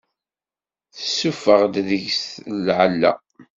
[0.95, 2.23] Tessuffeɣ-d deg-s
[2.65, 3.11] lɛella.